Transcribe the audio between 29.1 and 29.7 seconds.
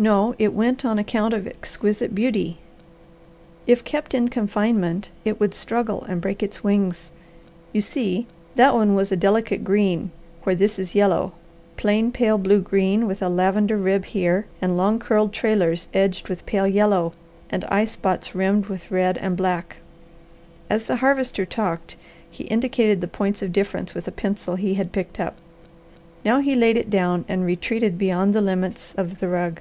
the rug.